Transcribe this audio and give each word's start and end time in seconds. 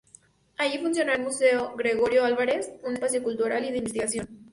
Allí 0.57 0.79
funcionará 0.79 1.15
el 1.15 1.21
Museo 1.23 1.75
Gregorio 1.77 2.25
Álvarez, 2.25 2.71
un 2.87 2.95
espacio 2.95 3.21
cultural 3.21 3.63
y 3.65 3.71
de 3.71 3.77
investigación. 3.77 4.47